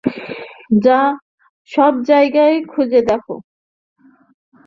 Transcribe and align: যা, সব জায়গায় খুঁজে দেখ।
যা, 0.81 1.01
সব 1.71 1.93
জায়গায় 2.03 2.55
খুঁজে 2.65 3.01
দেখ। 3.01 3.23